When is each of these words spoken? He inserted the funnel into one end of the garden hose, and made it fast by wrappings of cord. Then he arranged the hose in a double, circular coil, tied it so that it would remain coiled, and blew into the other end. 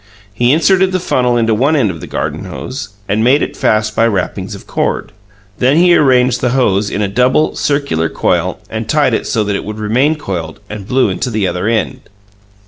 He 0.33 0.51
inserted 0.51 0.93
the 0.93 0.99
funnel 0.99 1.37
into 1.37 1.53
one 1.53 1.75
end 1.75 1.91
of 1.91 2.01
the 2.01 2.07
garden 2.07 2.45
hose, 2.45 2.89
and 3.07 3.23
made 3.23 3.43
it 3.43 3.55
fast 3.55 3.95
by 3.95 4.07
wrappings 4.07 4.55
of 4.55 4.65
cord. 4.65 5.11
Then 5.59 5.77
he 5.77 5.95
arranged 5.95 6.41
the 6.41 6.49
hose 6.57 6.89
in 6.89 7.03
a 7.03 7.07
double, 7.07 7.55
circular 7.55 8.09
coil, 8.09 8.57
tied 8.87 9.13
it 9.13 9.27
so 9.27 9.43
that 9.43 9.55
it 9.55 9.63
would 9.63 9.77
remain 9.77 10.15
coiled, 10.15 10.59
and 10.71 10.87
blew 10.87 11.09
into 11.09 11.29
the 11.29 11.45
other 11.47 11.67
end. 11.67 11.99